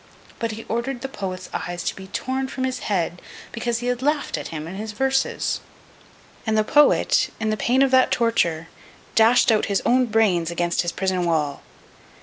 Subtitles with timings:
[0.39, 4.01] But he ordered the poet's eyes to be torn from his head, because he had
[4.01, 5.59] laughed at him in his verses;
[6.43, 8.67] and the poet, in the pain of that torture,
[9.13, 11.61] dashed out his own brains against his prison wall.